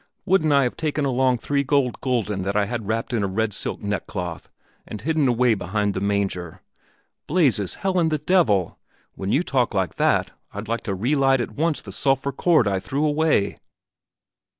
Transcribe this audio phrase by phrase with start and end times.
[0.25, 3.53] Wouldn't I have taken along three gold gulden that I had wrapped in a red
[3.53, 4.49] silk neckcloth
[4.87, 6.61] and hidden away behind the manger?
[7.27, 8.79] Blazes, hell, and the devil!
[9.13, 12.79] When you talk like that, I'd like to relight at once the sulphur cord I
[12.79, 13.57] threw away!"